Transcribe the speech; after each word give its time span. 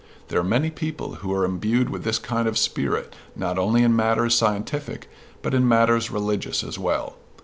There 0.29 0.39
are 0.39 0.43
many 0.43 0.71
people 0.71 1.17
who 1.21 1.31
are 1.31 1.45
imbued 1.45 1.91
with 1.91 2.03
this 2.03 2.17
kind 2.17 2.47
of 2.47 2.57
spirit 2.57 3.15
not 3.35 3.59
only 3.59 3.83
in 3.83 3.95
matters 3.95 4.33
scientific, 4.33 5.07
but 5.43 5.53
in 5.53 5.67
matters 5.67 6.09
religious 6.09 6.63
as 6.63 6.79
well. 6.79 7.17